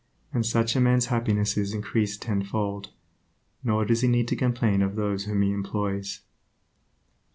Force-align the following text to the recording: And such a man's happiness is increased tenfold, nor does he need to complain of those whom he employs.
And 0.33 0.43
such 0.43 0.75
a 0.75 0.79
man's 0.79 1.05
happiness 1.13 1.55
is 1.57 1.75
increased 1.75 2.23
tenfold, 2.23 2.89
nor 3.63 3.85
does 3.85 4.01
he 4.01 4.07
need 4.07 4.27
to 4.29 4.35
complain 4.35 4.81
of 4.81 4.95
those 4.95 5.25
whom 5.25 5.43
he 5.43 5.51
employs. 5.51 6.21